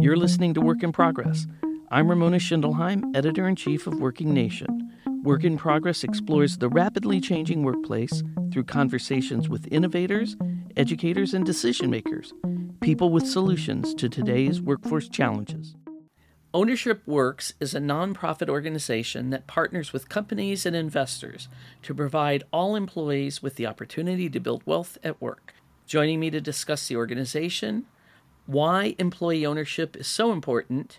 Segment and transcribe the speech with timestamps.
[0.00, 1.46] You're listening to Work in Progress.
[1.90, 4.90] I'm Ramona Schindelheim, editor in chief of Working Nation.
[5.24, 10.38] Work in Progress explores the rapidly changing workplace through conversations with innovators,
[10.78, 12.32] educators, and decision makers,
[12.80, 15.76] people with solutions to today's workforce challenges.
[16.54, 21.48] Ownership Works is a nonprofit organization that partners with companies and investors
[21.82, 25.52] to provide all employees with the opportunity to build wealth at work.
[25.86, 27.84] Joining me to discuss the organization,
[28.50, 30.98] why employee ownership is so important,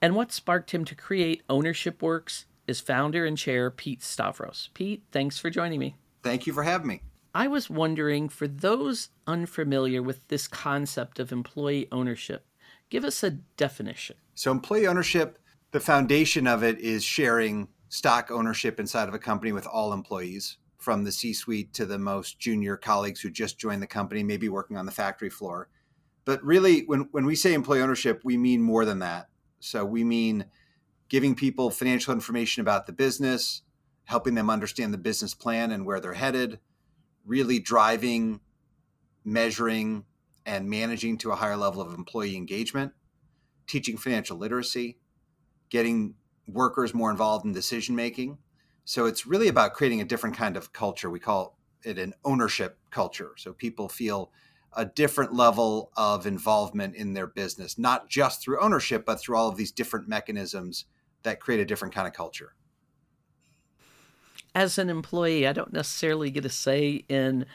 [0.00, 4.70] and what sparked him to create Ownership Works is founder and chair Pete Stavros.
[4.72, 5.96] Pete, thanks for joining me.
[6.22, 7.02] Thank you for having me.
[7.34, 12.46] I was wondering for those unfamiliar with this concept of employee ownership,
[12.88, 14.16] give us a definition.
[14.34, 15.38] So, employee ownership,
[15.72, 20.56] the foundation of it is sharing stock ownership inside of a company with all employees,
[20.78, 24.48] from the C suite to the most junior colleagues who just joined the company, maybe
[24.48, 25.68] working on the factory floor.
[26.28, 29.30] But really, when, when we say employee ownership, we mean more than that.
[29.60, 30.44] So, we mean
[31.08, 33.62] giving people financial information about the business,
[34.04, 36.58] helping them understand the business plan and where they're headed,
[37.24, 38.40] really driving,
[39.24, 40.04] measuring,
[40.44, 42.92] and managing to a higher level of employee engagement
[43.66, 44.98] teaching financial literacy,
[45.70, 46.14] getting
[46.46, 48.36] workers more involved in decision making.
[48.84, 51.08] So it's really about creating a different kind of culture.
[51.08, 53.30] We call it an ownership culture.
[53.38, 54.30] So people feel
[54.74, 59.48] a different level of involvement in their business, not just through ownership, but through all
[59.48, 60.84] of these different mechanisms
[61.22, 62.54] that create a different kind of culture.
[64.54, 67.46] As an employee, I don't necessarily get a say in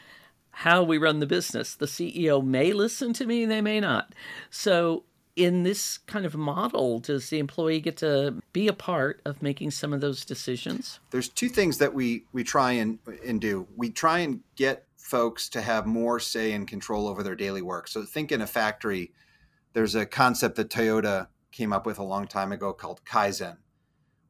[0.50, 1.74] how we run the business.
[1.74, 4.14] The CEO may listen to me, they may not.
[4.50, 5.04] So
[5.36, 9.72] in this kind of model, does the employee get to be a part of making
[9.72, 11.00] some of those decisions?
[11.10, 13.66] There's two things that we we try and and do.
[13.76, 17.88] We try and get folks to have more say and control over their daily work.
[17.88, 19.12] So think in a factory,
[19.74, 23.58] there's a concept that Toyota came up with a long time ago called Kaizen,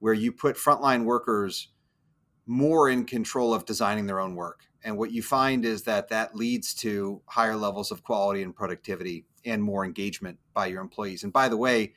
[0.01, 1.69] where you put frontline workers
[2.45, 4.63] more in control of designing their own work.
[4.83, 9.27] And what you find is that that leads to higher levels of quality and productivity
[9.45, 11.23] and more engagement by your employees.
[11.23, 11.95] And by the way,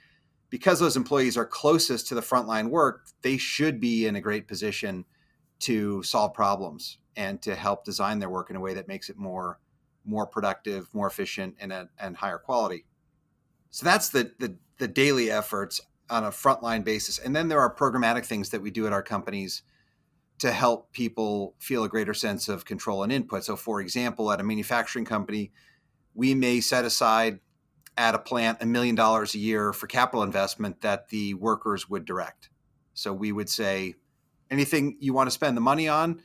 [0.52, 4.48] because those employees are closest to the frontline work, they should be in a great
[4.48, 5.04] position
[5.62, 9.18] to solve problems and to help design their work in a way that makes it
[9.18, 9.60] more
[10.06, 12.86] more productive, more efficient, and and higher quality.
[13.72, 17.20] So that's the, the the daily efforts on a frontline basis.
[17.20, 19.64] And then there are programmatic things that we do at our companies
[20.40, 23.44] to help people feel a greater sense of control and input.
[23.44, 25.52] So, for example, at a manufacturing company,
[26.14, 27.40] we may set aside
[27.98, 32.06] at a plant a million dollars a year for capital investment that the workers would
[32.06, 32.50] direct.
[32.94, 33.96] So we would say
[34.52, 36.22] anything you want to spend the money on,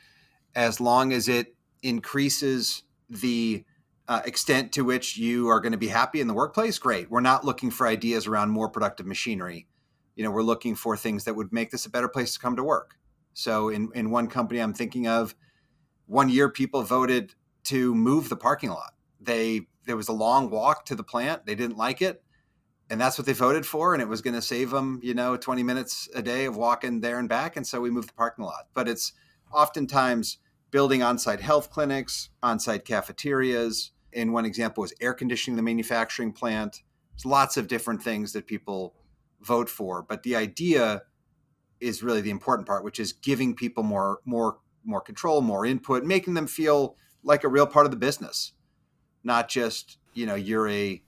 [0.54, 3.64] as long as it increases the
[4.08, 7.10] uh, extent to which you are going to be happy in the workplace, great.
[7.10, 9.66] We're not looking for ideas around more productive machinery.
[10.16, 12.56] You know, we're looking for things that would make this a better place to come
[12.56, 12.96] to work.
[13.34, 15.34] So in, in one company I'm thinking of,
[16.06, 18.92] one year people voted to move the parking lot.
[19.20, 21.46] They there was a long walk to the plant.
[21.46, 22.22] They didn't like it,
[22.90, 23.94] and that's what they voted for.
[23.94, 27.00] And it was going to save them, you know, 20 minutes a day of walking
[27.00, 27.56] there and back.
[27.56, 28.68] And so we moved the parking lot.
[28.74, 29.12] But it's
[29.52, 30.38] oftentimes
[30.72, 33.92] building on-site health clinics, on-site cafeterias.
[34.12, 36.82] In one example was air conditioning the manufacturing plant.
[37.12, 38.94] There's lots of different things that people
[39.40, 41.02] vote for, but the idea
[41.80, 46.02] is really the important part, which is giving people more more more control, more input,
[46.02, 48.52] making them feel like a real part of the business
[49.24, 51.02] not just you know you're a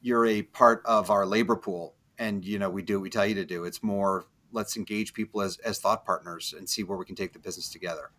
[0.00, 3.26] you're a part of our labor pool and you know we do what we tell
[3.26, 6.98] you to do it's more let's engage people as as thought partners and see where
[6.98, 8.10] we can take the business together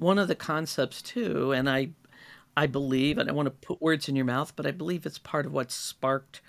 [0.00, 1.88] one of the concepts too and i
[2.56, 5.18] i believe and i want to put words in your mouth but i believe it's
[5.18, 6.40] part of what sparked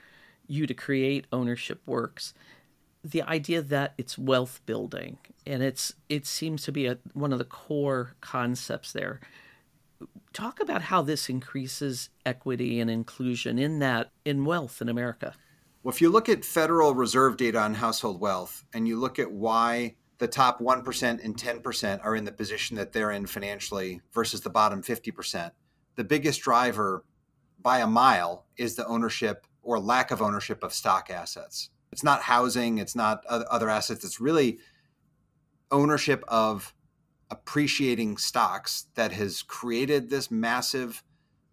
[0.47, 2.34] you to create ownership works
[3.03, 7.39] the idea that it's wealth building and it's it seems to be a, one of
[7.39, 9.19] the core concepts there
[10.33, 15.36] talk about how this increases equity and inclusion in that in wealth in America.
[15.83, 19.31] Well, if you look at Federal Reserve data on household wealth and you look at
[19.31, 24.41] why the top 1% and 10% are in the position that they're in financially versus
[24.41, 25.50] the bottom 50%,
[25.95, 27.03] the biggest driver
[27.59, 31.71] by a mile is the ownership or lack of ownership of stock assets.
[31.91, 34.59] It's not housing, it's not other assets, it's really
[35.71, 36.75] ownership of
[37.31, 41.03] appreciating stocks that has created this massive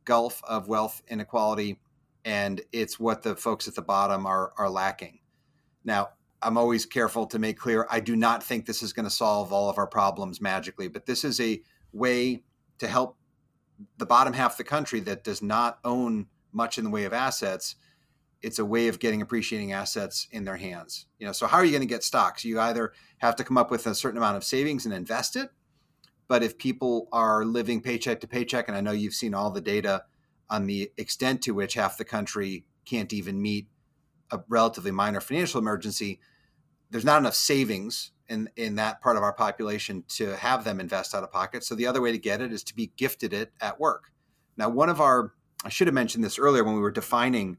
[0.04, 1.80] gulf of wealth inequality
[2.22, 5.20] and it's what the folks at the bottom are are lacking
[5.84, 6.08] now
[6.42, 9.52] i'm always careful to make clear i do not think this is going to solve
[9.52, 11.60] all of our problems magically but this is a
[11.92, 12.42] way
[12.78, 13.16] to help
[13.96, 17.12] the bottom half of the country that does not own much in the way of
[17.12, 17.76] assets
[18.42, 21.06] it's a way of getting appreciating assets in their hands.
[21.18, 22.44] You know, so how are you going to get stocks?
[22.44, 25.50] You either have to come up with a certain amount of savings and invest it,
[26.28, 29.60] but if people are living paycheck to paycheck, and I know you've seen all the
[29.60, 30.04] data
[30.50, 33.66] on the extent to which half the country can't even meet
[34.30, 36.20] a relatively minor financial emergency,
[36.90, 41.14] there's not enough savings in in that part of our population to have them invest
[41.14, 41.64] out of pocket.
[41.64, 44.12] So the other way to get it is to be gifted it at work.
[44.56, 45.32] Now, one of our
[45.64, 47.58] I should have mentioned this earlier when we were defining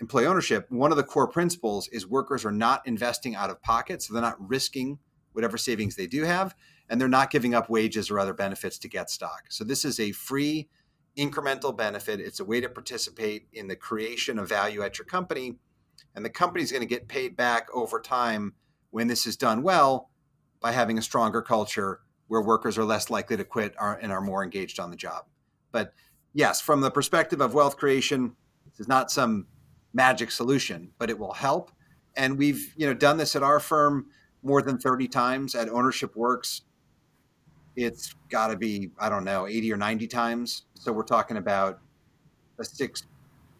[0.00, 0.70] employee ownership.
[0.70, 4.22] One of the core principles is workers are not investing out of pocket, so they're
[4.22, 4.98] not risking
[5.32, 6.54] whatever savings they do have,
[6.88, 9.44] and they're not giving up wages or other benefits to get stock.
[9.50, 10.68] So this is a free
[11.16, 12.20] incremental benefit.
[12.20, 15.58] It's a way to participate in the creation of value at your company,
[16.14, 18.54] and the company is going to get paid back over time
[18.90, 20.10] when this is done well
[20.60, 24.42] by having a stronger culture where workers are less likely to quit and are more
[24.42, 25.24] engaged on the job.
[25.72, 25.94] But
[26.32, 28.34] yes, from the perspective of wealth creation,
[28.66, 29.46] this is not some
[29.92, 31.70] magic solution, but it will help.
[32.16, 34.06] And we've you know done this at our firm
[34.42, 36.62] more than 30 times at Ownership Works.
[37.76, 40.64] It's got to be I don't know 80 or 90 times.
[40.74, 41.80] So we're talking about
[42.58, 43.04] a six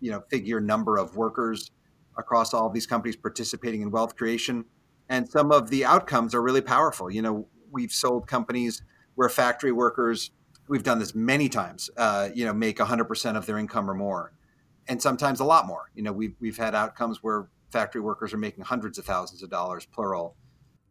[0.01, 1.71] you know figure number of workers
[2.19, 4.65] across all of these companies participating in wealth creation
[5.09, 7.11] and some of the outcomes are really powerful.
[7.11, 8.83] You know, we've sold companies
[9.15, 10.31] where factory workers,
[10.69, 14.33] we've done this many times, uh, you know, make 100% of their income or more,
[14.87, 15.91] and sometimes a lot more.
[15.95, 19.51] You know, we've, we've had outcomes where factory workers are making hundreds of thousands of
[19.51, 20.37] dollars, plural.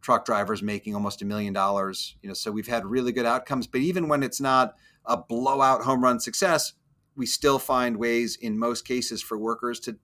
[0.00, 2.16] Truck drivers making almost a million dollars.
[2.22, 3.66] You know, so we've had really good outcomes.
[3.66, 6.74] But even when it's not a blowout home run success,
[7.16, 9.96] we still find ways in most cases for workers to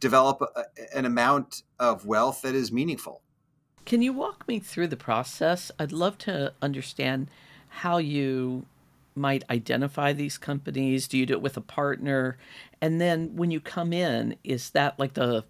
[0.00, 0.64] develop a,
[0.96, 3.22] an amount of wealth that is meaningful
[3.88, 5.72] can you walk me through the process?
[5.78, 7.30] I'd love to understand
[7.68, 8.66] how you
[9.14, 11.08] might identify these companies.
[11.08, 12.36] Do you do it with a partner?
[12.82, 15.42] And then when you come in, is that like the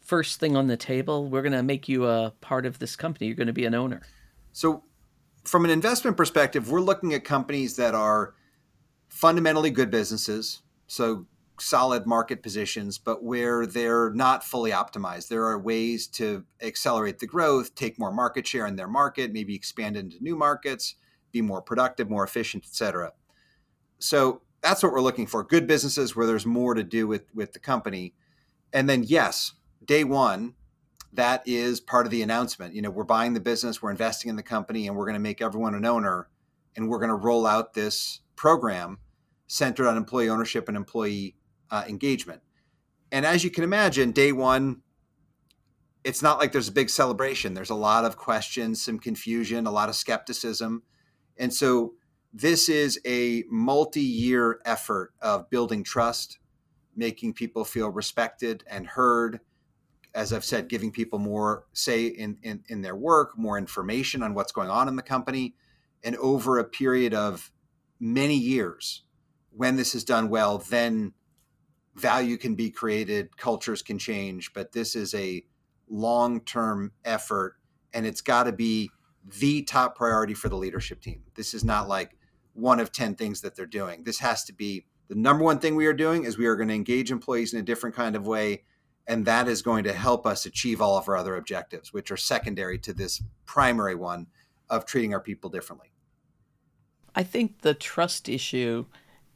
[0.00, 1.28] first thing on the table?
[1.28, 3.28] We're going to make you a part of this company.
[3.28, 4.02] You're going to be an owner.
[4.52, 4.82] So,
[5.44, 8.34] from an investment perspective, we're looking at companies that are
[9.10, 10.62] fundamentally good businesses.
[10.88, 11.24] So,
[11.60, 15.28] solid market positions, but where they're not fully optimized.
[15.28, 19.54] There are ways to accelerate the growth, take more market share in their market, maybe
[19.54, 20.94] expand into new markets,
[21.32, 23.12] be more productive, more efficient, et cetera.
[23.98, 25.42] So that's what we're looking for.
[25.42, 28.14] Good businesses where there's more to do with, with the company.
[28.72, 29.52] And then, yes,
[29.84, 30.54] day one,
[31.12, 32.74] that is part of the announcement.
[32.74, 35.20] You know, we're buying the business, we're investing in the company, and we're going to
[35.20, 36.28] make everyone an owner,
[36.76, 38.98] and we're going to roll out this program
[39.46, 41.34] centered on employee ownership and employee
[41.70, 42.42] uh, engagement.
[43.10, 44.82] And as you can imagine, day one,
[46.04, 47.54] it's not like there's a big celebration.
[47.54, 50.82] There's a lot of questions, some confusion, a lot of skepticism.
[51.36, 51.94] And so
[52.32, 56.38] this is a multi year effort of building trust,
[56.94, 59.40] making people feel respected and heard.
[60.14, 64.34] As I've said, giving people more say in, in, in their work, more information on
[64.34, 65.54] what's going on in the company.
[66.02, 67.50] And over a period of
[68.00, 69.02] many years,
[69.50, 71.12] when this is done well, then
[71.98, 75.44] value can be created, cultures can change, but this is a
[75.88, 77.56] long term effort
[77.92, 78.90] and it's got to be
[79.38, 81.22] the top priority for the leadership team.
[81.34, 82.16] This is not like
[82.54, 84.04] one of 10 things that they're doing.
[84.04, 86.68] This has to be the number one thing we are doing is we are going
[86.68, 88.64] to engage employees in a different kind of way
[89.06, 92.16] and that is going to help us achieve all of our other objectives which are
[92.16, 94.26] secondary to this primary one
[94.68, 95.90] of treating our people differently.
[97.14, 98.84] I think the trust issue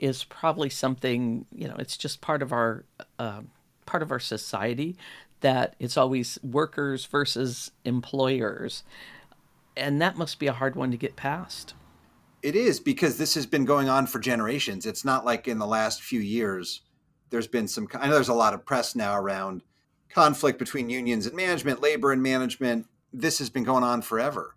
[0.03, 2.85] is probably something you know it's just part of our
[3.19, 3.41] uh,
[3.87, 4.97] part of our society
[5.41, 8.85] that it's always workers versus employers.
[9.77, 11.75] And that must be a hard one to get past.
[12.43, 14.87] It is because this has been going on for generations.
[14.87, 16.83] It's not like in the last few years
[17.31, 19.63] there's been some i know there's a lot of press now around
[20.11, 22.87] conflict between unions and management labor and management.
[23.11, 24.55] This has been going on forever.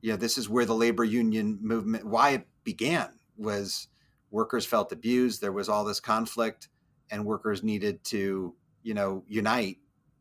[0.00, 3.86] You know this is where the labor union movement why it began was
[4.30, 6.68] workers felt abused there was all this conflict
[7.10, 9.78] and workers needed to you know unite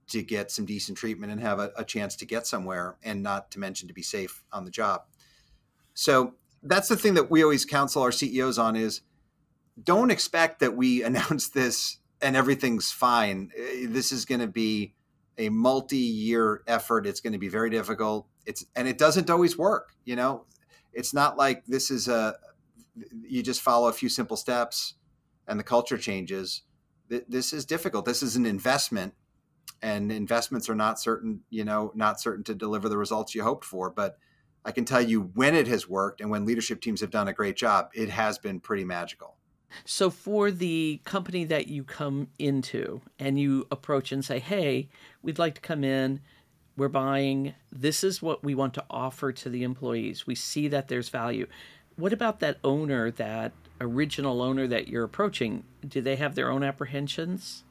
[0.07, 3.51] to get some decent treatment and have a, a, chance to get somewhere and not
[3.51, 5.01] to mention to be safe on the job.
[5.93, 9.01] So that's the thing that we always counsel our ceos on is
[9.83, 13.51] don't expect that we announce this and everything's fine.
[13.57, 14.93] Eh, this is going to be
[15.37, 17.05] a multi-year effort.
[17.05, 18.27] It's going to be very difficult.
[18.45, 20.45] It's and it doesn't always work you know?
[20.93, 22.35] It's not like this is a,
[23.27, 24.95] you just follow a few simple steps
[25.47, 26.63] and the culture changes
[27.09, 28.05] this is difficult.
[28.05, 29.13] This is an investment
[29.81, 33.65] and investments are not certain you know not certain to deliver the results you hoped
[33.65, 33.89] for.
[33.89, 34.17] But
[34.65, 37.33] i can tell you when it has worked and when leadership teams have done a
[37.33, 39.35] great job it has been pretty magical.
[39.85, 44.89] So, for the company that you come into and you approach and say, hey,
[45.21, 46.21] we'd like to come in,
[46.77, 50.25] we're buying, this is what we want to offer to the employees.
[50.25, 51.47] We see that there's value.
[51.97, 53.51] What about that owner, that
[53.81, 55.63] original owner that you're approaching?
[55.85, 57.63] Do they have their own apprehensions?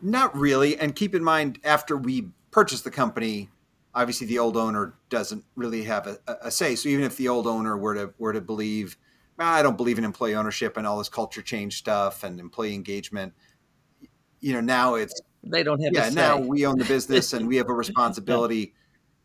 [0.00, 0.78] Not really.
[0.78, 3.50] And keep in mind, after we purchased the company,
[3.94, 6.76] obviously the old owner doesn't really have a, a say.
[6.76, 8.96] So even if the old owner were to were to believe,
[9.38, 12.74] ah, I don't believe in employee ownership and all this culture change stuff and employee
[12.74, 13.32] engagement,
[14.40, 17.56] you know, now it's they don't have yeah now we own the business and we
[17.56, 18.74] have a responsibility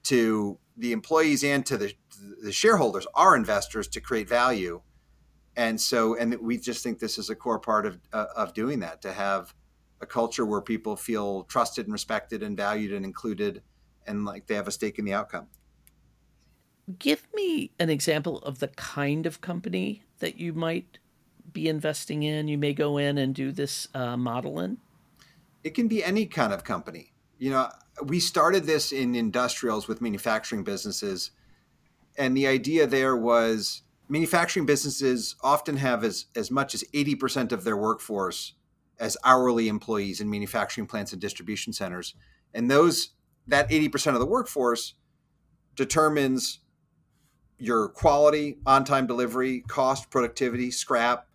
[0.03, 1.94] to the employees and to the
[2.41, 4.81] the shareholders our investors to create value
[5.55, 8.79] and so and we just think this is a core part of uh, of doing
[8.79, 9.53] that to have
[10.01, 13.62] a culture where people feel trusted and respected and valued and included
[14.08, 15.48] and like they have a stake in the outcome
[16.98, 21.00] give me an example of the kind of company that you might
[21.51, 24.77] be investing in you may go in and do this uh, model in
[25.63, 27.13] it can be any kind of company.
[27.38, 27.69] You know,
[28.03, 31.31] we started this in industrials with manufacturing businesses.
[32.20, 37.64] And the idea there was manufacturing businesses often have as, as much as 80% of
[37.64, 38.54] their workforce
[39.00, 42.16] as hourly employees in manufacturing plants and distribution centers.
[42.54, 43.12] And those
[43.48, 44.96] that 80% of the workforce
[45.76, 46.60] determines
[47.58, 51.28] your quality, on-time delivery, cost, productivity, scrap.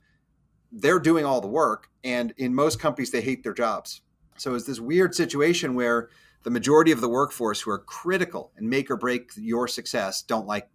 [0.70, 4.02] They're doing all the work and in most companies they hate their jobs.
[4.36, 6.10] So it's this weird situation where
[6.42, 10.46] the majority of the workforce who are critical and make or break your success don't
[10.46, 10.68] like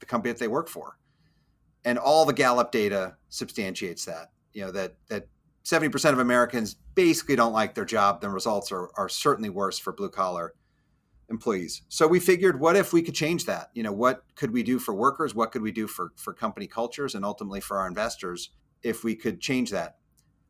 [0.00, 0.98] the company that they work for.
[1.84, 4.30] And all the Gallup data substantiates that.
[4.52, 5.28] You know, that that
[5.64, 8.20] 70% of Americans basically don't like their job.
[8.20, 10.54] The results are, are certainly worse for blue collar
[11.28, 11.82] employees.
[11.88, 13.70] So we figured, what if we could change that?
[13.74, 15.34] You know, what could we do for workers?
[15.34, 18.50] What could we do for, for company cultures and ultimately for our investors
[18.82, 19.96] if we could change that?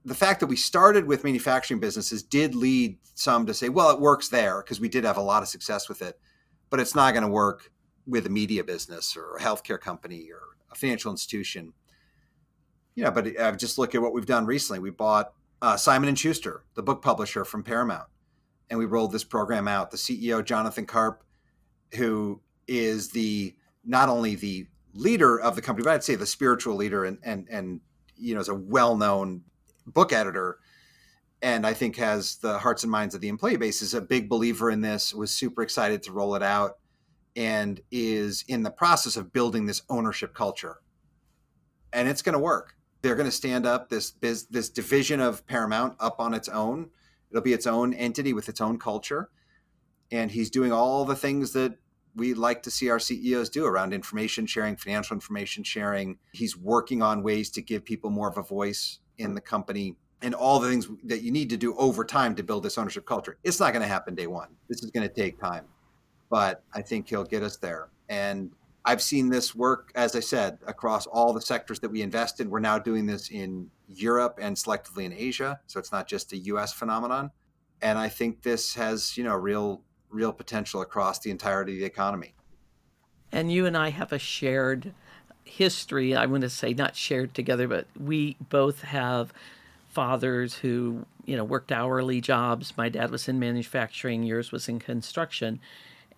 [0.07, 4.01] the fact that we started with manufacturing businesses did lead some to say, well, it
[4.01, 6.19] works there because we did have a lot of success with it,
[6.71, 7.73] but it's not going to work
[8.07, 11.73] with a media business or a healthcare company or a financial institution.
[12.95, 14.79] You know, but I've just look at what we've done recently.
[14.79, 18.09] We bought uh, Simon and Schuster, the book publisher from Paramount,
[18.71, 19.91] and we rolled this program out.
[19.91, 21.23] The CEO, Jonathan Karp,
[21.95, 26.77] who is the not only the leader of the company, but I'd say the spiritual
[26.77, 27.81] leader and and and
[28.17, 29.43] you know is a well known
[29.87, 30.59] book editor
[31.43, 34.29] and I think has the hearts and minds of the employee base is a big
[34.29, 36.79] believer in this, was super excited to roll it out,
[37.37, 40.79] and is in the process of building this ownership culture.
[41.93, 42.75] And it's going to work.
[43.03, 46.91] They're going to stand up this this division of Paramount up on its own.
[47.31, 49.31] It'll be its own entity with its own culture,
[50.11, 51.77] and he's doing all the things that
[52.17, 56.19] we like to see our CEOs do around information sharing, financial information sharing.
[56.33, 60.35] He's working on ways to give people more of a voice in the company and
[60.35, 63.37] all the things that you need to do over time to build this ownership culture.
[63.45, 64.49] It's not going to happen day one.
[64.69, 65.67] This is going to take time,
[66.31, 67.89] but I think he'll get us there.
[68.09, 68.51] And
[68.85, 72.49] I've seen this work, as I said, across all the sectors that we invest in.
[72.49, 76.37] We're now doing this in Europe and selectively in Asia, so it's not just a
[76.39, 76.73] U.S.
[76.73, 77.31] phenomenon.
[77.83, 81.85] And I think this has, you know, real, real potential across the entirety of the
[81.85, 82.35] economy.
[83.33, 84.95] And you and I have a shared
[85.45, 89.33] history, I want to say not shared together, but we both have
[89.91, 92.75] fathers who, you know, worked hourly jobs.
[92.77, 95.61] My dad was in manufacturing, yours was in construction.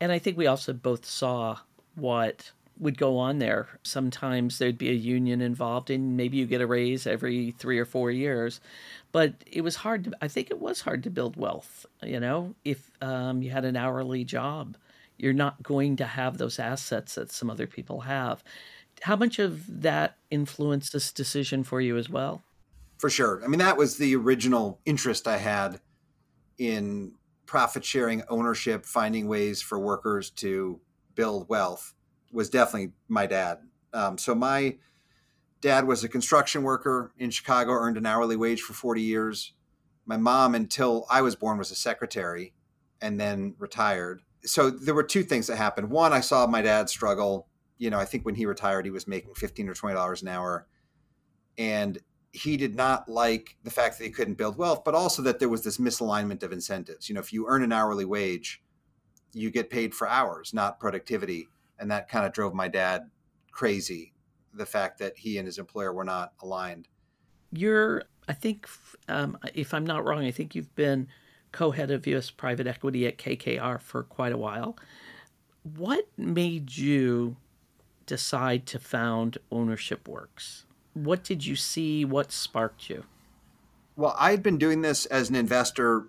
[0.01, 1.59] And I think we also both saw
[1.95, 3.67] what would go on there.
[3.83, 7.85] Sometimes there'd be a union involved, and maybe you get a raise every three or
[7.85, 8.61] four years.
[9.11, 10.05] But it was hard.
[10.05, 11.87] To, I think it was hard to build wealth.
[12.03, 14.77] You know, if um, you had an hourly job,
[15.17, 18.45] you're not going to have those assets that some other people have
[19.03, 22.43] how much of that influenced this decision for you as well?
[22.99, 23.41] For sure.
[23.45, 25.81] I mean, that was the original interest I had
[26.59, 27.13] in
[27.49, 30.81] profit sharing ownership, finding ways for workers to
[31.17, 31.95] build wealth
[32.31, 33.59] was definitely my dad.
[33.93, 34.77] Um, so my
[35.61, 39.55] dad was a construction worker in Chicago, earned an hourly wage for 40 years.
[40.07, 42.55] My mom, until I was born, was a secretary
[43.01, 44.23] and then retired.
[44.45, 45.91] So there were two things that happened.
[45.91, 49.07] One, I saw my dad struggle you know, I think when he retired, he was
[49.07, 50.67] making fifteen or twenty dollars an hour,
[51.57, 51.99] and
[52.33, 55.49] he did not like the fact that he couldn't build wealth, but also that there
[55.49, 57.09] was this misalignment of incentives.
[57.09, 58.63] You know, if you earn an hourly wage,
[59.33, 63.11] you get paid for hours, not productivity, and that kind of drove my dad
[63.51, 64.13] crazy.
[64.55, 66.89] The fact that he and his employer were not aligned.
[67.53, 68.69] You're, I think,
[69.09, 71.09] um, if I'm not wrong, I think you've been
[71.53, 72.31] co-head of U.S.
[72.31, 74.77] private equity at KKR for quite a while.
[75.63, 77.37] What made you
[78.07, 80.65] decide to found Ownership Works?
[80.95, 82.05] What did you see?
[82.05, 83.05] What sparked you?
[83.97, 86.07] Well, I'd been doing this as an investor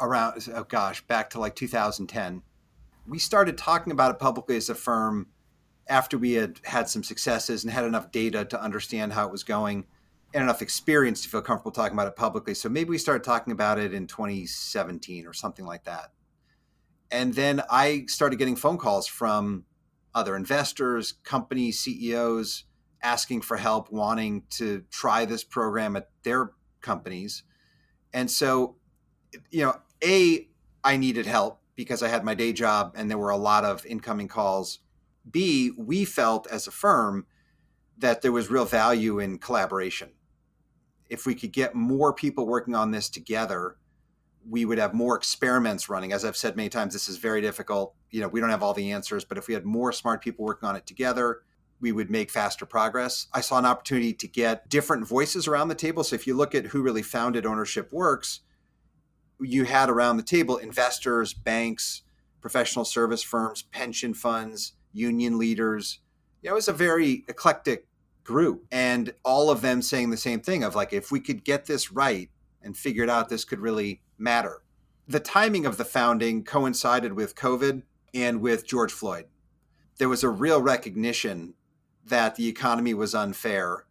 [0.00, 2.42] around, oh gosh, back to like 2010.
[3.06, 5.28] We started talking about it publicly as a firm
[5.88, 9.44] after we had had some successes and had enough data to understand how it was
[9.44, 9.86] going
[10.34, 12.54] and enough experience to feel comfortable talking about it publicly.
[12.54, 16.10] So maybe we started talking about it in 2017 or something like that.
[17.10, 19.64] And then I started getting phone calls from
[20.14, 22.64] other investors, company CEOs
[23.06, 27.44] asking for help, wanting to try this program at their companies.
[28.12, 28.74] And so,
[29.50, 30.48] you know, A,
[30.82, 33.86] I needed help because I had my day job and there were a lot of
[33.86, 34.80] incoming calls.
[35.30, 37.26] B, we felt as a firm
[37.96, 40.10] that there was real value in collaboration.
[41.08, 43.76] If we could get more people working on this together,
[44.48, 46.12] we would have more experiments running.
[46.12, 47.94] As I've said many times, this is very difficult.
[48.10, 50.44] You know, we don't have all the answers, but if we had more smart people
[50.44, 51.42] working on it together,
[51.80, 53.26] we would make faster progress.
[53.32, 56.04] I saw an opportunity to get different voices around the table.
[56.04, 58.40] So if you look at who really founded Ownership Works,
[59.40, 62.02] you had around the table investors, banks,
[62.40, 66.00] professional service firms, pension funds, union leaders.
[66.42, 67.86] You know, it was a very eclectic
[68.24, 71.66] group and all of them saying the same thing of like if we could get
[71.66, 72.28] this right
[72.62, 74.62] and figure it out this could really matter.
[75.06, 79.26] The timing of the founding coincided with COVID and with George Floyd.
[79.98, 81.54] There was a real recognition
[82.06, 83.84] that the economy was unfair.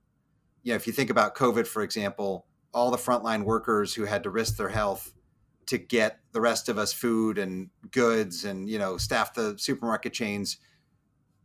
[0.64, 4.24] You know, if you think about COVID, for example, all the frontline workers who had
[4.24, 5.14] to risk their health
[5.68, 10.14] to get the rest of us food and goods and, you know, staff the supermarket
[10.14, 10.58] chains.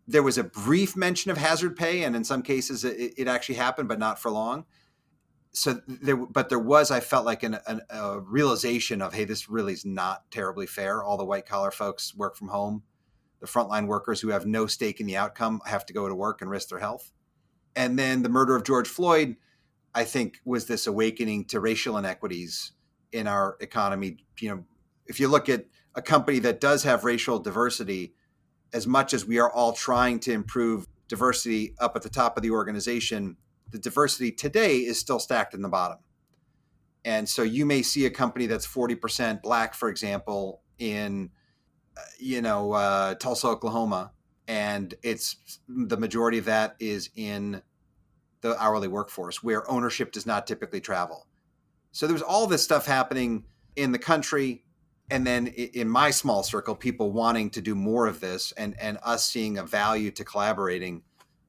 [0.07, 3.55] There was a brief mention of hazard pay, and in some cases it, it actually
[3.55, 4.67] happened, but not for long.
[5.53, 9.49] So there, but there was, I felt like an, an, a realization of, hey, this
[9.49, 11.03] really is not terribly fair.
[11.03, 12.83] All the white collar folks work from home
[13.41, 16.43] the frontline workers who have no stake in the outcome have to go to work
[16.43, 17.13] and risk their health.
[17.75, 19.37] And then the murder of George Floyd,
[19.95, 22.73] I think, was this awakening to racial inequities
[23.13, 24.19] in our economy.
[24.39, 24.65] You know,
[25.07, 28.15] if you look at a company that does have racial diversity,
[28.73, 32.43] as much as we are all trying to improve diversity up at the top of
[32.43, 33.37] the organization,
[33.71, 35.99] the diversity today is still stacked in the bottom.
[37.05, 41.31] And so you may see a company that's 40% black, for example, in
[42.19, 44.13] you know, uh, Tulsa, Oklahoma,
[44.49, 45.36] and it's
[45.69, 47.63] the majority of that is in
[48.41, 51.26] the hourly workforce where ownership does not typically travel.
[51.93, 53.45] So there's all this stuff happening
[53.76, 54.65] in the country,
[55.10, 58.99] and then in my small circle, people wanting to do more of this, and and
[59.02, 61.02] us seeing a value to collaborating,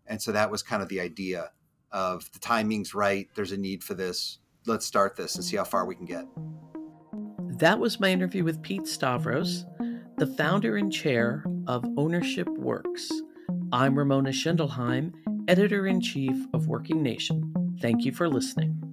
[0.08, 1.52] and so that was kind of the idea
[1.92, 3.28] of the timing's right.
[3.36, 4.40] There's a need for this.
[4.66, 6.26] Let's start this and see how far we can get.
[7.60, 9.66] That was my interview with Pete Stavros
[10.22, 13.12] the founder and chair of Ownership Works.
[13.72, 15.14] I'm Ramona Schindelheim,
[15.48, 17.76] editor in chief of Working Nation.
[17.82, 18.91] Thank you for listening.